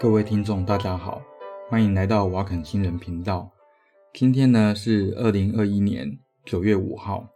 [0.00, 1.20] 各位听众，大家好，
[1.68, 3.50] 欢迎来到瓦肯新人频道。
[4.14, 7.28] 今天呢是二零二一年九月五号，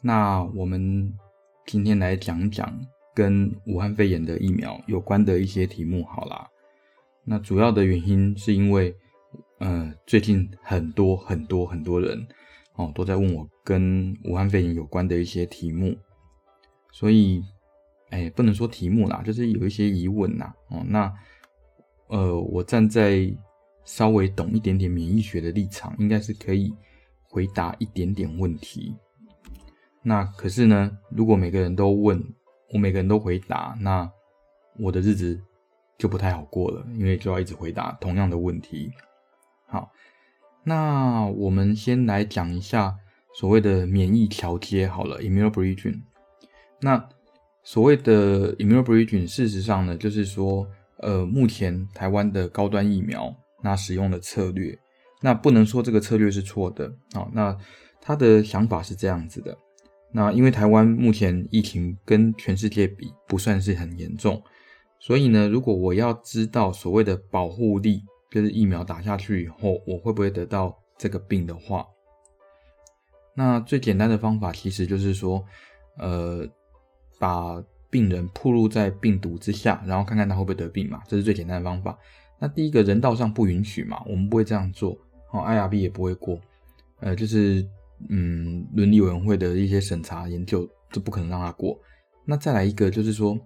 [0.00, 1.12] 那我们
[1.66, 2.74] 今天来讲讲
[3.14, 6.02] 跟武汉肺炎的疫苗有关的一些题目。
[6.04, 6.48] 好啦，
[7.22, 8.96] 那主要的原因是因为，
[9.58, 12.26] 呃，最近很多很多很多人
[12.76, 15.94] 哦都在问我跟武汉肺炎有关的一些题目，
[16.92, 17.42] 所以，
[18.08, 20.50] 哎，不能说题目啦，就是有一些疑问呐。
[20.70, 21.12] 哦，那。
[22.14, 23.28] 呃，我站在
[23.84, 26.72] 稍微懂一点点免疫学的立场，应该是可以
[27.24, 28.94] 回答一点点问题。
[30.00, 32.22] 那可是呢，如果每个人都问，
[32.72, 34.08] 我每个人都回答，那
[34.78, 35.40] 我的日子
[35.98, 38.92] 就不太好过了，因为就要一直回答同样的问题。
[39.66, 39.90] 好，
[40.62, 42.96] 那我们先来讲一下
[43.34, 46.00] 所谓的免疫调节好了，immunobrigin。
[46.80, 47.08] 那
[47.64, 50.64] 所谓的 immunobrigin 事实上呢，就是说。
[51.04, 53.30] 呃，目前台湾的高端疫苗，
[53.62, 54.74] 那使用的策略，
[55.20, 57.54] 那不能说这个策略是错的啊、那
[58.00, 59.54] 他的想法是这样子的，
[60.10, 64.42] 那因为台湾目前疫情跟全世界比不算是很严重，
[64.98, 71.86] 所以呢，如果我要知道所谓的保护力，就是疫苗打下去以后我会不会得到这个病的话，
[73.36, 75.44] 那最简单的方法其实就是说，
[75.98, 76.48] 呃，
[77.18, 77.62] 把。
[77.94, 81.96] 病人暴露在病毒之下，然后看看他会不会得病嘛，这是最简单的方法。
[82.40, 84.98] 那第一个人道上不允许嘛，我们不会这样做，
[85.30, 86.36] 哦，IRB 也不会过，
[86.98, 87.64] 呃，就是
[88.08, 91.78] 嗯，伦理委员会的一些审查研究，这不可能让他过。
[92.24, 93.38] 那再来一个就是说，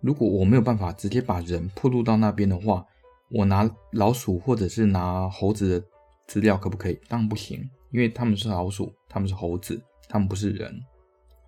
[0.00, 2.82] 如果我没有办法直接把人暴露到那边的话，
[3.30, 5.86] 我拿老鼠或者是拿猴子的
[6.26, 6.98] 资料可不可以？
[7.08, 7.60] 当然不行，
[7.92, 10.74] 因为他们是老鼠，他们是猴子，他们不是人，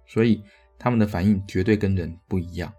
[0.07, 0.43] 所以。
[0.79, 2.73] 他们的反应绝对跟人不一样。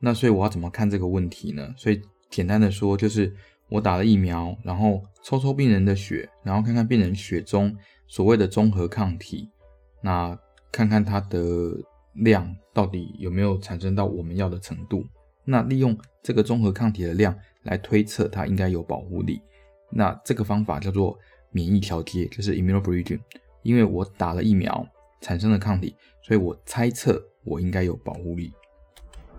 [0.00, 1.74] 那所以我要怎么看这个问题呢？
[1.76, 3.30] 所以简单的说，就是
[3.68, 9.50] 我打了疫苗，然后抽抽病人的血，然后看看病人血中所谓的中和抗体，
[10.02, 10.38] 那
[10.72, 11.74] 看看它的
[12.14, 15.04] 量到底有没有产生到我们要的程度。
[15.44, 19.42] 那利用这个中和抗体的量来推测它应该有保护力。
[19.90, 21.18] 那这个方法叫做
[21.50, 23.20] 免疫调节，就是 immunobridging，
[23.62, 24.88] 因为我打了疫苗。
[25.22, 28.52] 产生的抗体，所以我猜测我应该有保护力。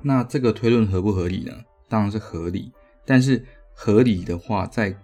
[0.02, 1.54] 那这个推论合不合理呢？
[1.88, 2.72] 当然是合理。
[3.06, 3.44] 但是
[3.74, 4.96] 合理的话在，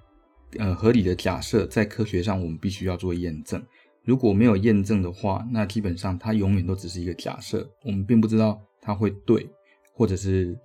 [0.58, 3.64] 呃合理的假设，在科学上我们必须要做验证。
[4.04, 7.70] 如果没有验证的话，那基本上它永远都只是一个假设。
[7.84, 9.50] 我们并不知道它会对，
[9.94, 10.58] 或者是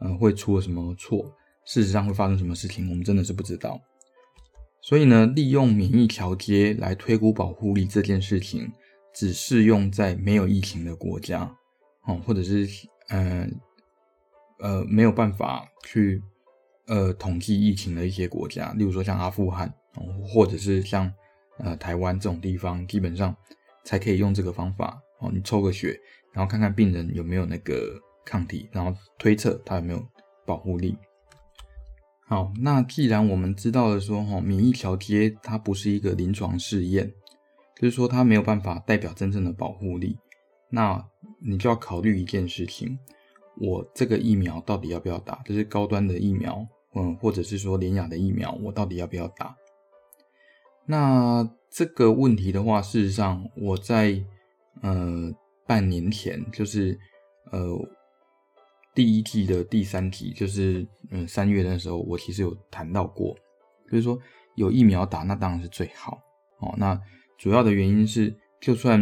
[0.00, 1.32] 嗯、呃、会出了什么错，
[1.64, 3.80] 事实上会发生什么事情，我们真的是不知道。
[4.82, 8.70] 所以呢，利用免疫调节来推估保护力这件事情。
[9.12, 11.42] 只适用在没有疫情的国家，
[12.04, 12.68] 哦，或者是
[13.08, 13.46] 呃
[14.58, 16.22] 呃没有办法去
[16.86, 21.12] 呃统计疫情的一些国家，例如说像阿富汗，哦，或者是像
[21.58, 23.34] 呃台湾这种地方，基本上
[23.84, 25.30] 才可以用这个方法哦。
[25.32, 25.98] 你抽个血，
[26.32, 30.06] 然后看看病人有没有那个抗体，然后推测他有没有
[30.46, 30.96] 保护力。
[32.26, 37.12] 好，那既然我们知道了说，哈，免疫桥接它不是一个临床试验。
[37.80, 40.18] 就是说，它没有办法代表真正的保护力，
[40.68, 41.02] 那
[41.40, 42.98] 你就要考虑一件事情：
[43.56, 45.36] 我这个疫苗到底要不要打？
[45.46, 49.56] 就是高端的疫苗，嗯，或者是说联雅的疫苗，我到底要不要打？
[50.84, 54.22] 那这个问题的话，事实上我在
[54.82, 55.32] 呃
[55.66, 56.98] 半年前，就是
[57.50, 57.60] 呃
[58.94, 63.34] 第一季的第三集，就是嗯三月的时候，我其实有谈到过，
[63.86, 64.18] 就是说
[64.56, 66.20] 有疫苗打，那当然是最好
[66.58, 66.74] 哦。
[66.76, 67.00] 那
[67.40, 69.00] 主要的原因是，就算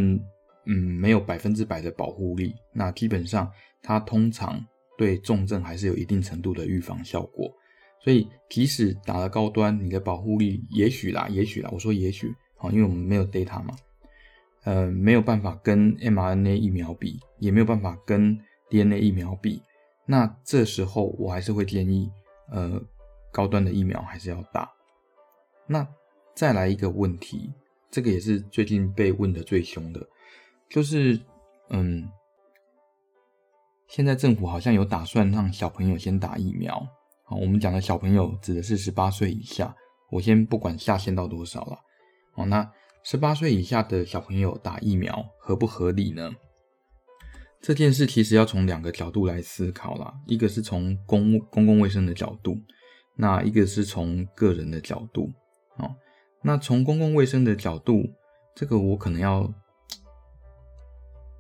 [0.65, 3.51] 嗯没有百分之百的保护力，那基本上
[3.83, 4.65] 它通常
[4.97, 7.53] 对重症还是有一定程度的预防效果。
[8.01, 13.75] 所以即使打了高端，你的保护力也许啦，也许啦，我说也许，好，因为我们没有 data 嘛，
[14.63, 18.39] 呃，没有办法跟 mRNA 疫苗比，也没有办法跟
[18.71, 19.61] DNA 疫苗比。
[20.07, 22.09] 那这时候我还是会建议，
[22.53, 22.81] 呃，
[23.33, 24.71] 高端的疫苗还是要打。
[25.67, 25.85] 那
[26.37, 27.53] 再来一个问题。
[27.91, 30.07] 这个也是最近被问的最凶的，
[30.69, 31.19] 就是，
[31.71, 32.07] 嗯，
[33.89, 36.87] 现在政府好像有打算让小朋友先打疫苗。
[37.25, 39.75] 好，我们讲的小朋友指的是十八岁以下，
[40.11, 41.79] 我先不管下限到多少了。
[42.33, 42.71] 好，那
[43.05, 46.31] 十八岁以下的小朋友打疫苗合不合理呢？
[47.63, 52.55] 这件事其实要从两个角度来思考啦，一个是从公公共卫生的角度，
[53.17, 55.33] 那一个是从个人的角度，
[55.79, 55.91] 好。
[56.43, 58.03] 那从公共卫生的角度，
[58.55, 59.53] 这个我可能要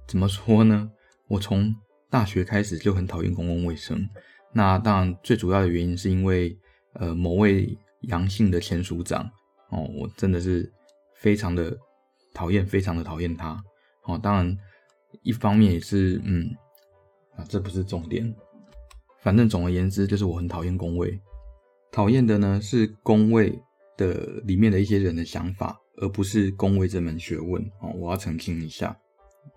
[0.06, 0.90] 怎么说呢？
[1.28, 1.74] 我从
[2.10, 4.08] 大学开始就很讨厌公共卫生，
[4.52, 6.58] 那当然最主要的原因是因为
[6.94, 9.30] 呃某位阳性的前署长
[9.70, 10.72] 哦，我真的是
[11.14, 11.76] 非常的
[12.32, 13.62] 讨厌，非常的讨厌他
[14.04, 14.18] 哦。
[14.18, 14.58] 当然
[15.22, 16.50] 一方面也是嗯
[17.36, 18.34] 啊，这不是重点，
[19.20, 21.20] 反正总而言之就是我很讨厌公卫，
[21.92, 23.60] 讨厌的呢是公卫
[23.98, 27.92] 的里面的一些人的想法，而不是公卫这门学问哦。
[27.96, 28.98] 我要澄清一下，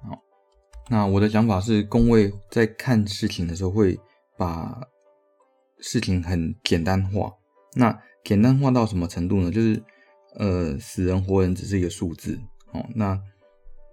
[0.03, 0.19] 好。
[0.89, 3.97] 那我的想法是，公卫在看事情的时候会
[4.37, 4.81] 把
[5.79, 7.31] 事情很简单化。
[7.75, 9.49] 那简单化到什么程度呢？
[9.49, 9.81] 就是
[10.35, 12.37] 呃，死人活人只是一个数字
[12.73, 12.85] 哦。
[12.95, 13.17] 那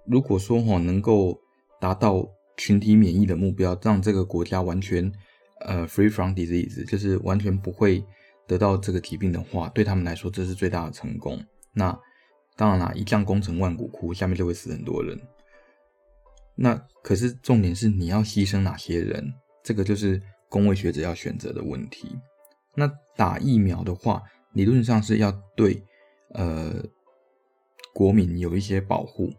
[0.07, 1.39] 如果说哈能够
[1.81, 5.13] 达到群体免疫的目标，让这个国家完全
[5.61, 8.03] 呃 free from disease，就是完全不会
[8.49, 11.41] 得到这个疾病的话，对他们来说这是最大的成功。
[11.73, 11.97] 那
[12.57, 15.17] 当然啦，一将功成万骨枯，下面就会死很多人。
[16.57, 16.75] 那
[17.05, 22.19] 可是重点是你要牺牲哪些人，这个就是公卫学者要选择的问题。
[22.75, 24.23] 那打疫苗的话，
[24.55, 25.81] 理论上是要对
[26.35, 26.83] 呃
[27.95, 29.33] 国民有一些保护。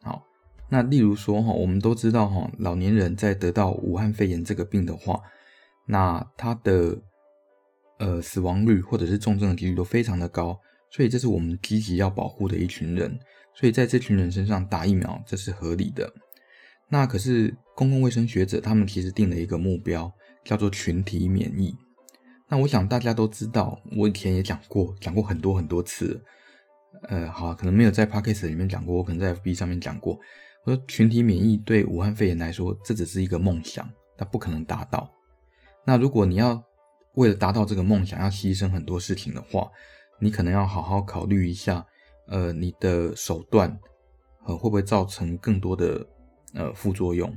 [0.00, 0.24] 好，
[0.70, 5.20] 那例如说哈，我们都知道哈，老年人在得到武汉肺炎这个病的话，
[5.86, 6.96] 那他的
[8.02, 10.58] 呃死亡率或者是重症的几率都非常的高，
[10.90, 13.16] 所以这是我们积极要保护的一群人。
[13.54, 16.12] 所以在这群人身上打疫苗，这是合理的。
[16.88, 20.10] 那可是公共卫生学者，他们其实定了一个目标，
[20.44, 21.74] 叫做群体免疫。
[22.48, 26.20] 那我想大家都知道，我以前也讲过，讲过很多很多次。
[27.08, 30.18] 呃，好，可能没有在 Podcast 里面讲过，我可能在 FB 上面讲过。
[30.64, 35.10] 我说群体免疫对武汉肺炎来说，这只是一个梦想，它不可能达到。
[35.86, 36.62] 那如果你要
[37.14, 39.68] 为了达到这个梦想，要牺牲很多事情的话，
[40.18, 41.86] 你可能要好好考虑一下，
[42.28, 43.78] 呃，你的手段，
[44.46, 46.06] 呃，会不会造成更多的。
[46.54, 47.34] 呃，副作用。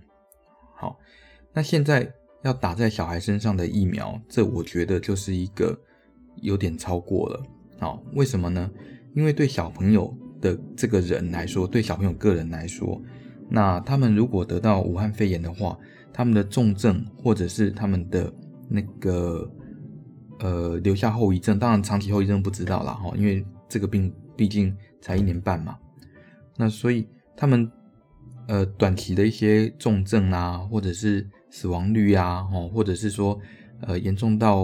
[0.76, 1.00] 好，
[1.54, 2.14] 那现在
[2.44, 5.74] 要打在小孩身上的疫苗，这我觉得就是一个
[6.42, 7.42] 有点超过了。
[7.80, 8.70] 好，为什么呢？
[9.14, 13.02] 因为对小朋友的这个人来说，对小朋友个人来说，
[13.50, 15.80] 那他们如果得到武汉肺炎的话，
[16.12, 18.30] 他们的重症或者是他们的
[18.68, 19.50] 那个
[20.40, 25.78] 呃留下后遗症，当然长期后遗症不知道了哈，因为这个病毕竟才一年半嘛。
[26.58, 27.72] 那所以他们。
[28.48, 33.40] 呃，短期的一些重症啊，或者是死亡率啊，哦，或者是说，
[33.82, 34.64] 呃，严重到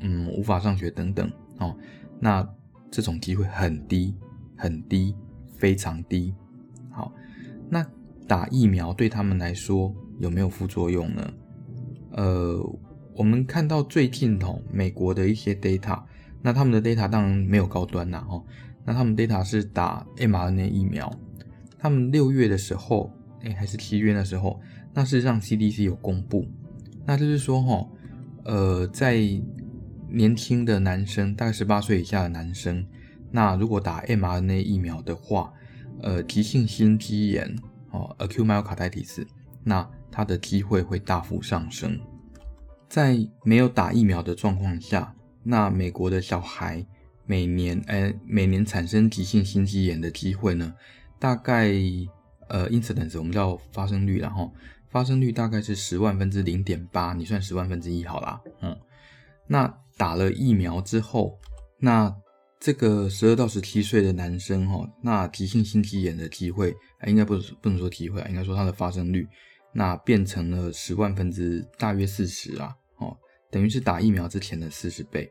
[0.00, 1.74] 嗯无法上学等等，哦，
[2.20, 2.46] 那
[2.90, 4.14] 这种机会很低，
[4.54, 5.16] 很低，
[5.50, 6.34] 非常低。
[6.90, 7.10] 好，
[7.70, 7.82] 那
[8.28, 11.32] 打疫苗对他们来说有没有副作用呢？
[12.10, 12.78] 呃，
[13.14, 16.02] 我们看到最近哦，美国的一些 data，
[16.40, 18.44] 那他们的 data 当然没有高端呐，哦，
[18.84, 21.12] 那他们 data 是打 mRNA 疫苗，
[21.78, 23.12] 他们六月的时候。
[23.44, 24.60] 哎，还是七月的时候，
[24.94, 26.46] 那是让 CDC 有公布，
[27.04, 27.88] 那就是说哈，
[28.44, 29.20] 呃，在
[30.08, 32.86] 年轻的男生，大概十八岁以下的男生，
[33.32, 35.52] 那如果打 mRNA 疫苗的话，
[36.02, 37.52] 呃，急性心肌炎
[37.90, 39.26] 哦，acute myocarditis，
[39.64, 41.98] 那它的机会会大幅上升。
[42.92, 46.86] 在没有打疫苗的状况下，那美国的小孩
[47.24, 50.74] 每年，哎，每年产生急性心肌炎的机会呢，
[51.18, 51.72] 大概。
[52.48, 54.52] 呃，incidence 我们叫发生率，然后
[54.90, 58.38] 发生率大概是十万分之零点八，你算十万分之一好啦。
[58.60, 58.76] 嗯，
[59.46, 61.38] 那打了疫苗之后，
[61.78, 62.14] 那
[62.60, 66.74] 这个十二到十七岁的男生哈，那急性心肌炎的机会，
[67.06, 69.26] 应该不不能说机会啊，应该说它的发生率，
[69.72, 72.76] 那变成了十万分之大约四十啊，
[73.52, 75.30] 等于是打疫苗之前的四十倍，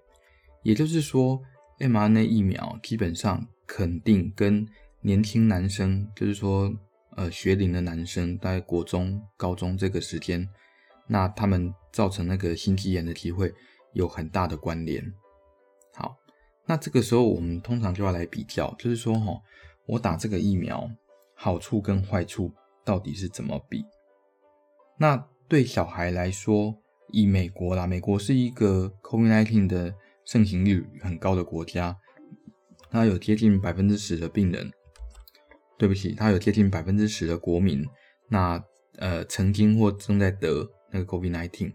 [0.63, 1.42] 也就是说
[1.80, 4.66] ，mRNA 疫苗基本上肯定跟
[5.01, 6.74] 年轻男生，就是说。
[7.18, 10.48] 呃，学龄的男生，在国中、高中这个时间，
[11.08, 13.54] 那他们造成那个心肌炎的机会
[13.92, 15.04] 有很大的关联。
[15.94, 16.16] 好，
[16.66, 19.38] 那这个时候我们通常就要来比较，就是说，哈，
[19.88, 20.90] 我打这个疫苗
[21.36, 22.50] 好处跟坏处
[22.86, 23.84] 到底是怎么比？
[24.98, 25.18] 那
[25.50, 26.81] 对小孩来说，
[27.12, 29.94] 以美国啦，美国是一个 COVID-19 的
[30.25, 31.98] 盛行率很高的国家，
[32.89, 34.72] 它有接近百分之十的病人。
[35.77, 37.84] 对不起，它有接近百分之十的国民，
[38.30, 38.63] 那
[38.98, 41.74] 呃曾经或正在得那个 COVID-19。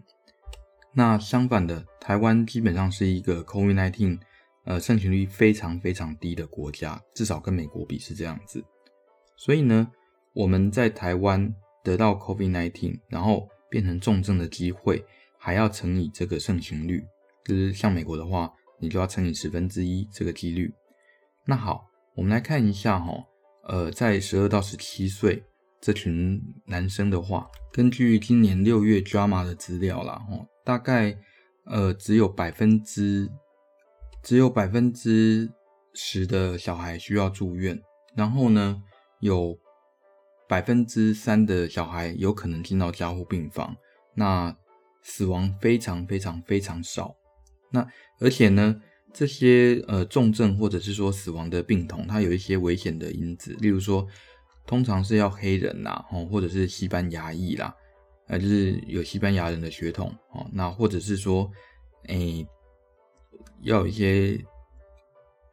[0.93, 4.17] 那相反的，台湾基本上是一个 COVID-19
[4.63, 8.63] 呃盛行率非常非常低的国家，至少跟美国比是这样子。
[9.35, 9.91] 所以呢，
[10.31, 11.53] 我们在台湾
[11.83, 15.03] 得到 COVID-19，然后变成重症的机会，
[15.47, 17.01] 还要乘以这个盛行率，
[17.45, 18.51] 就是像美国的话，
[18.81, 20.69] 你就要乘以十分之一这个几率。
[21.45, 21.85] 那好，
[22.15, 23.13] 我们来看一下哈。
[23.63, 25.41] 呃，在十二到十七岁
[25.79, 31.17] 这群男生的话，根据今年六月 JAMA 的资料啦，哦，大概
[31.63, 33.31] 呃，只有百分之
[34.21, 35.49] 只有百分之
[35.93, 37.81] 十的小孩需要住院，
[38.17, 38.83] 然后呢，
[39.21, 39.57] 有
[40.49, 43.73] 百分之三的小孩有可能进到加护病房，
[44.13, 44.53] 那
[45.01, 47.15] 死亡非常非常非常少。
[47.71, 47.85] 那
[48.19, 48.75] 而且呢，
[49.13, 54.07] 这些呃重症或者是说死亡的病童，它有一些危险的因子，例如说，
[54.65, 57.75] 通常是要黑人呐，哦，或者是西班牙裔啦。
[58.27, 61.49] 呃，就是有西班牙人的血统哦，那或者是说，
[62.07, 62.45] 诶、
[63.61, 64.37] 要有一些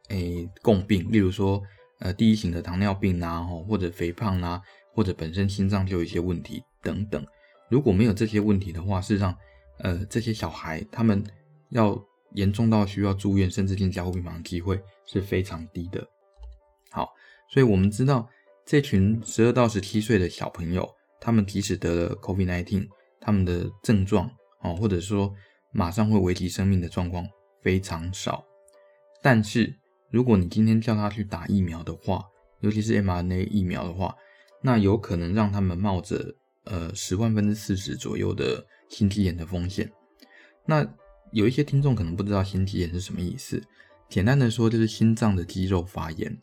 [0.09, 1.61] 诶、共病，例如说，
[1.99, 4.61] 呃，第一型的糖尿病呐，哦，或者肥胖呐，
[4.93, 7.25] 或者本身心脏就有一些问题等等。
[7.69, 9.35] 如果没有这些问题的话，事实上，
[9.79, 11.23] 呃，这些小孩他们
[11.69, 11.99] 要
[12.33, 16.07] 严重到需要住院，甚至进加护病房的机会是非常低的。
[16.91, 17.13] 好，
[17.49, 18.29] 所以我们知道
[18.65, 20.89] 这群十二到十七岁的小朋友。
[21.17, 22.87] 他们即使得了 COVID-19，
[23.19, 24.29] 他们的症状
[24.61, 25.33] 哦，或者说
[25.71, 27.25] 马上会危及生命的状况
[27.63, 28.45] 非常少。
[29.23, 29.73] 但是，
[30.11, 32.23] 如果你今天叫他去打疫苗的话，
[32.59, 34.15] 尤其是 mRNA 疫苗的话，
[34.61, 39.91] 那有可能让他们冒着呃十万分之四十左右的心肌炎的风险。
[40.65, 40.85] 那
[41.31, 43.61] 有一些听众可能不知道心肌炎是什么意思，
[44.09, 46.37] 简单的说就是心脏的肌肉发炎。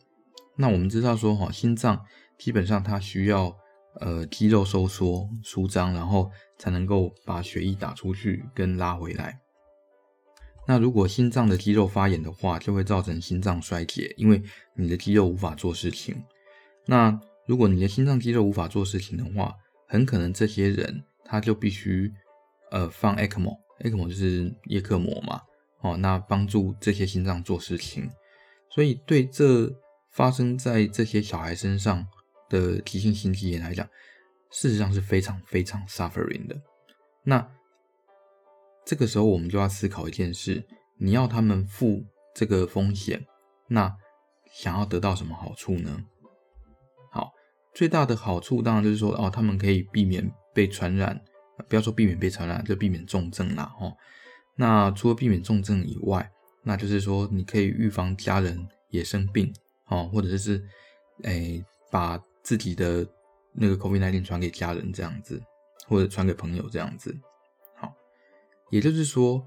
[0.57, 2.05] 那我们知道说哈，心脏
[2.37, 3.55] 基本上它需要。
[4.01, 9.39] 呃，肌肉收缩、舒张，然后才能够把血液打出去跟拉回来。
[10.67, 14.41] 那如果心脏的肌肉发炎的话，就会造成心脏衰竭，因为
[14.75, 16.23] 你的肌肉无法做事情。
[16.87, 17.15] 那
[17.45, 19.53] 如果你的心脏肌肉无法做事情的话，
[19.93, 22.11] 很可能这些人他就必须
[22.71, 25.41] 呃放 ECMO，ECMO 就是叶克膜嘛，
[25.81, 28.09] 哦，那帮助这些心脏做事情。
[28.69, 29.71] 所以对这
[30.11, 32.05] 发生在这些小孩身上。
[32.49, 33.87] 的急性心肌炎来讲，
[34.51, 36.55] 事实上是非常非常 suffering 的。
[37.23, 37.49] 那
[38.85, 40.63] 这个时候，我们就要思考一件事：
[40.99, 43.25] 你要他们负这个风险，
[43.69, 43.91] 那
[44.51, 46.05] 想要得到什么好处呢？
[47.73, 51.19] 最大的好处当然就是说，哦，他们可以避免被传染，
[51.67, 53.73] 不要说避免被传染，就避免重症啦。
[53.79, 53.95] 哦，
[54.55, 56.31] 那除了避免重症以外，
[56.63, 59.51] 那就是说，你可以预防家人也生病，
[59.87, 60.63] 哦，或者是，
[61.23, 63.05] 诶，把自己的
[63.53, 65.41] 那个 COVID-19 传给家人这样子，
[65.87, 67.17] 或者传给朋友这样子，
[67.75, 67.93] 好，
[68.69, 69.43] 也就是说，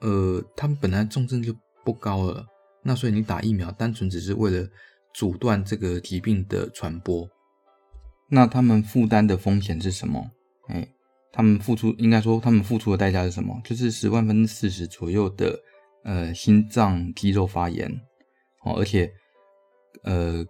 [0.00, 1.54] 呃，他们本来重症就
[1.84, 2.46] 不高了，
[2.82, 4.68] 那所以你打疫苗单纯只是为了
[5.14, 7.26] 阻断这个疾病的传播，
[8.28, 10.30] 那他们负担的风险是什么？
[10.68, 10.86] 哎，
[11.32, 13.58] 他们付出应该说他们付出的代价是什么？
[13.64, 15.58] 就是十万分之四十左右的
[16.02, 17.90] 呃心脏肌肉发炎，
[18.64, 19.10] 哦，而且
[20.02, 20.44] 呃。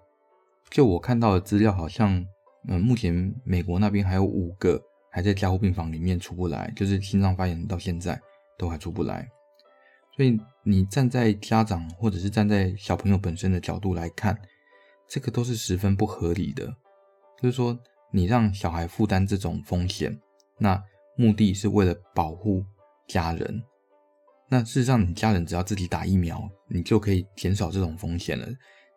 [0.70, 2.26] 就我看到的资料，好像，
[2.66, 8.20] 嗯，目前美国那边还有五个还在加护病房里面出不来，就是心脏发炎到现在
[8.58, 9.28] 都还出不来。
[10.16, 14.36] 所以你站在家长或者是站在小朋友本身的角度来看，
[15.08, 16.76] 这个都是十分不合理的。
[17.42, 17.78] 就是说，
[18.10, 20.18] 你让小孩负担这种风险，
[20.58, 20.82] 那
[21.16, 22.64] 目的是为了保护
[23.06, 23.62] 家人。
[24.48, 28.46] 那事实上，你家人只要自己打疫苗，你就可以减少这种风险了。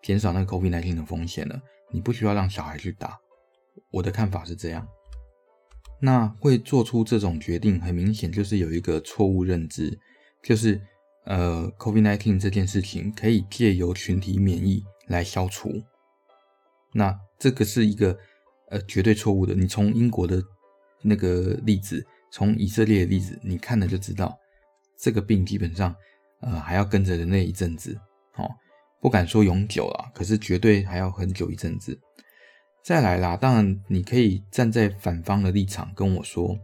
[0.04, 1.60] 减少那个 COVID-19 的风险了，
[1.92, 3.18] 你不需要让小孩去打。
[3.92, 4.88] 我的看法是这样。
[6.00, 9.98] 那会做出这种决定，很明显就是有一个错误认知，
[10.44, 10.80] 就是
[11.26, 15.72] 呃，COVID-19 这件事情可以借由群体免疫来消除。
[16.98, 18.18] 那这个是一个
[18.72, 19.54] 呃绝对错误的。
[19.54, 20.42] 你从英国的
[21.04, 24.36] 那个例子，从以色列的例子，你看了就知道，
[25.00, 25.96] 这个病基本上
[26.42, 27.96] 呃还要跟着人类一阵子。
[28.36, 28.50] 哦。
[29.00, 31.98] 不敢说永久啦，可是绝对还要很久一阵子。
[32.84, 36.58] 再来啦，当然你可以站在反方的立场跟我说，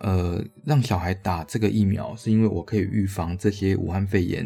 [0.00, 4.44] 呃，让小孩打这个疫苗是因为我可以预防这些武汉肺炎，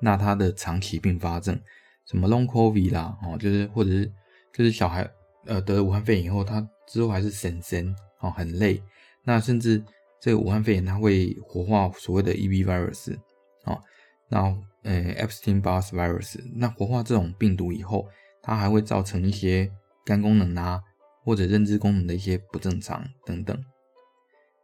[0.00, 1.60] 那他的长期并发症，
[2.06, 4.10] 什么 Long COVID 啦，哦，就是或者是
[4.52, 5.08] 就是小孩
[5.46, 8.82] 呃得了武汉肺炎以后，他之后还是神神哦很累，
[9.24, 9.82] 那甚至
[10.20, 13.16] 这个武汉肺炎它会活化所谓的 EB virus
[13.64, 13.80] 哦，
[14.28, 14.56] 那。
[14.82, 18.08] 呃，Epstein-Barr virus，那活化这种病毒以后，
[18.40, 19.70] 它还会造成一些
[20.06, 20.80] 肝功能啊，
[21.22, 23.62] 或者认知功能的一些不正常等等。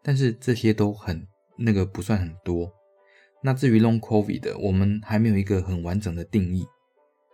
[0.02, 1.28] 但是这些都很
[1.59, 2.73] 那个不算很多。
[3.43, 6.66] 那至于 Long COVID 的，我们还没有一个很完整的定义，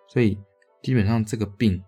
[0.09, 0.37] 所以
[0.82, 1.80] 基本上这个病，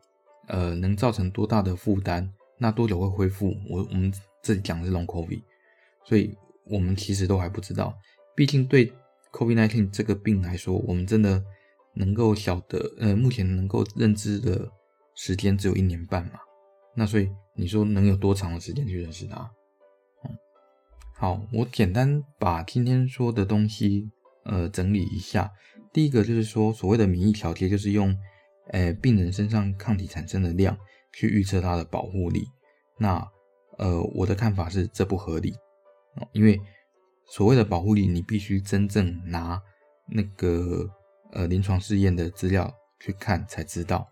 [0.48, 3.54] 呃，能造成多大的负担，那多久会恢复？
[3.68, 5.42] 我我们这里讲的是 Long COVID，
[6.04, 7.96] 所以我们其实都还不知道。
[8.34, 8.92] 毕竟对。
[9.36, 11.42] COVID-19 这个病来说，我们真的
[11.94, 14.70] 能够晓得，呃，目前能够认知的
[15.16, 16.38] 时间只有一年半嘛。
[16.94, 19.50] 那所以你说能有多长的时间去认识它？
[20.22, 20.30] 嗯，
[21.16, 24.08] 好，我简单把今天说的东西
[24.44, 25.50] 呃整理一下。
[25.92, 28.16] 第一个就是说，所谓的免疫调节，就是用
[28.68, 30.76] 呃病人身上抗体产生的量
[31.12, 32.46] 去预测它的保护力。
[32.98, 33.26] 那
[33.78, 35.54] 呃我的看法是这不合理，
[36.32, 36.60] 因为
[37.26, 39.60] 所谓的保护力，你必须真正拿
[40.08, 40.88] 那个
[41.32, 44.06] 呃临床试验的资料去看才知道。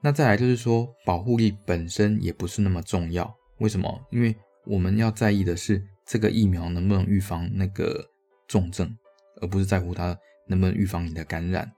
[0.00, 3.34] 那再来就是说，保护力本身也不是那么重要。
[3.58, 4.06] 为什么？
[4.10, 8.04] 因为我们要在意的是这个疫苗能不能预防那个
[8.46, 8.94] 重症，
[9.40, 10.14] 而不是在乎它
[10.46, 11.72] 能不能预防你的感染。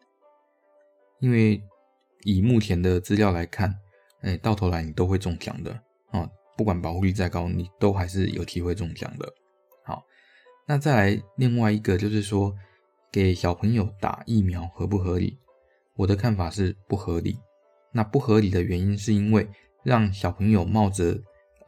[1.20, 1.62] 因为
[2.26, 3.72] 以目前的资料来看，
[4.22, 5.70] 哎，到头来你都会中奖的
[6.10, 6.28] 啊！
[6.56, 9.32] 不管保护率再高，你都还是有机会中奖的。
[9.84, 10.02] 好，
[10.66, 12.52] 那再来另外一个就是说，
[13.12, 15.38] 给小朋友打疫苗合不合理？
[15.94, 17.38] 我的看法是不合理。
[17.92, 19.48] 那不合理的原因是因为
[19.84, 21.16] 让小朋友冒着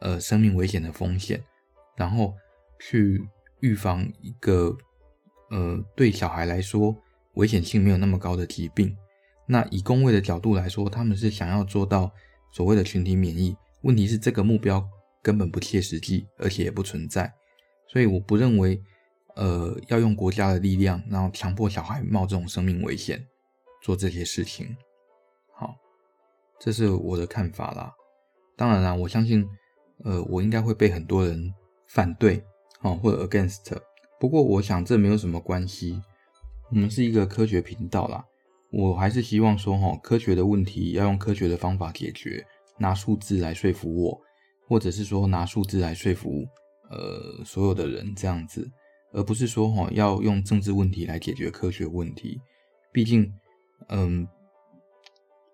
[0.01, 1.41] 呃生命危险的风险，
[1.95, 2.35] 然后
[2.81, 3.25] 去
[3.61, 4.75] 预防一个
[5.51, 6.93] 呃对小孩来说
[7.35, 8.93] 危险性没有那么高的疾病。
[9.49, 12.11] 那以公卫的角度来说，他们是想要做到
[12.53, 13.57] 所谓的群体免疫。
[13.81, 14.87] 问题是这个目标
[15.23, 17.33] 根本不切实际，而且也不存在。
[17.87, 18.79] 所以我不认为
[19.35, 23.25] 呃要用国家的力量，然后强迫小孩冒这种生命危险
[23.81, 24.77] 做这些事情。
[25.55, 25.75] 好。
[26.59, 27.89] 这是我的看法啦，
[28.57, 29.47] 当然啦，我相信，
[30.03, 31.51] 呃，我应该会被很多人
[31.87, 32.43] 反对，
[32.81, 33.75] 哦，或者 against。
[34.19, 36.01] 不过，我想这没有什么关系，
[36.69, 38.25] 我们是一个科学频道啦，
[38.71, 42.45] 我还是希望说，哈，科学的问题要用科学的方法解决，
[42.77, 44.21] 拿数字来说服我，
[44.67, 46.45] 或者是说拿数字来说服，
[46.89, 48.69] 呃，所有的人这样子，
[49.11, 52.39] 而不是说，哈，要用政治问题来解决科学问题，
[52.91, 53.31] 毕竟，
[53.89, 54.27] 嗯。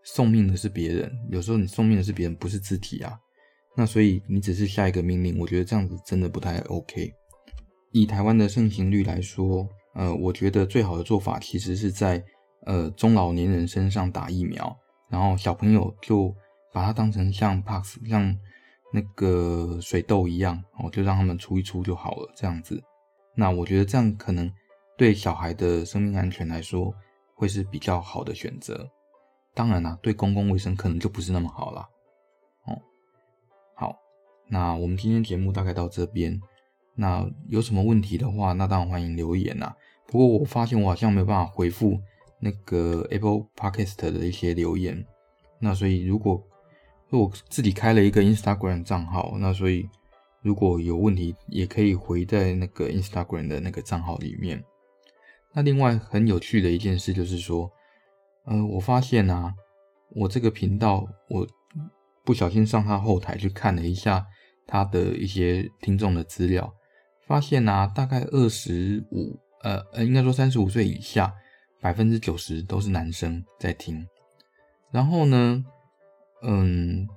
[0.07, 3.18] 送命的是别人，有时候你送命的是别人，不是自己啊。
[3.75, 7.11] 那所以你只是下一个命令，我觉得这样子真的不太 OK。
[7.92, 12.24] 以台湾的盛行率来说，呃，我觉得最好的做法其实是在
[12.66, 16.36] 呃中老年人身上打疫苗，然后小朋友就
[16.74, 18.38] 把它当成像 Pox 像
[18.92, 22.84] 那个水痘一样，哦，就让他们出一出就好了，这样子。
[23.34, 24.51] 那我觉得这样可能
[24.98, 26.94] 对小孩的生命安全来说
[27.36, 28.90] 会是比较好的选择。
[29.54, 31.88] 当然啦，对公共卫生可能就不是那么好啦。
[32.66, 32.82] 哦，
[33.74, 33.98] 好，
[34.48, 36.42] 那我们今天节目大概到这边。
[36.98, 39.75] 那有什么问题的话，那当然欢迎留言啦。
[40.08, 42.00] 不过我发现我好像没有办法回复
[42.46, 45.03] 那个 Apple Podcast 的一些留言。
[45.60, 46.42] 那所以如果
[47.10, 49.90] 我自己开了一个 Instagram 账号，那所以
[50.42, 54.64] 如果有问题，也可以回在那个 Instagram 的那个账号里面。
[55.53, 57.72] 那另外很有趣的一件事就是说。
[58.48, 59.51] 呃，我发现啊，
[60.12, 61.48] 我这个频道，我
[62.24, 64.24] 不小心上他后台去看了一下
[64.68, 66.72] 他的一些听众的资料，
[67.25, 71.34] 发现啊，大概二十五，呃呃，应该说三十五岁以下，
[71.85, 74.07] 百分之九十都是男生在听，
[74.89, 75.63] 然后呢，
[76.41, 77.07] 嗯，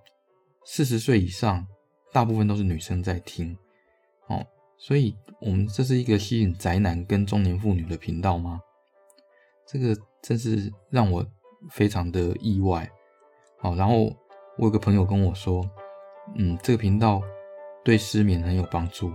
[0.67, 1.67] 四十岁以上，
[2.13, 3.57] 大部分都是女生在听，
[4.27, 8.61] 哦，所以我们这是一个吸引宅男跟中年妇女的频道吗？
[9.67, 9.97] 这个。
[10.21, 11.25] 真是让我
[11.71, 12.91] 非常的意外，
[13.61, 14.13] 好，然后
[14.59, 15.65] 我有个朋友跟我说，
[16.35, 17.23] 嗯，这个频道
[17.85, 19.11] 对失眠很有帮助，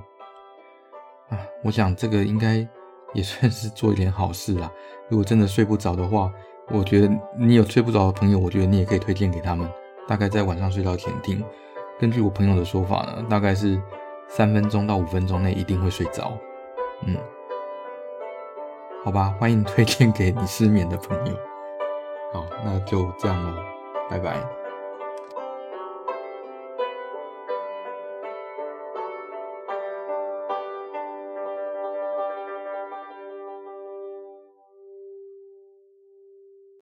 [1.28, 2.66] 啊，我想这个应该
[3.14, 4.72] 也算是做一点好事啦。
[5.10, 6.32] 如果真的睡不着的话，
[6.70, 9.70] 我觉得你有睡不着的朋友，我觉得你也可以推荐给他们，
[10.08, 11.44] 大概在晚上睡觉前听。
[12.00, 13.80] 根据我朋友的说法呢，大概是
[14.28, 16.32] 三分钟到五分钟内一定会睡着，
[17.06, 17.16] 嗯。
[19.04, 21.34] 好吧，欢迎推荐给你失眠的朋友。
[22.32, 23.62] 好，那就这样喽，
[24.10, 24.63] 拜拜。